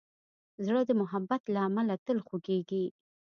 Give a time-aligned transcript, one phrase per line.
[0.65, 2.85] زړه د محبت له امله تل خوږېږي.